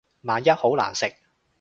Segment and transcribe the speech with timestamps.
[0.21, 1.13] 萬一好難食